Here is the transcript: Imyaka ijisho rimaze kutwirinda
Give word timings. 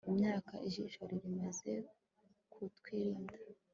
Imyaka 0.09 0.53
ijisho 0.67 1.01
rimaze 1.11 1.73
kutwirinda 2.53 3.35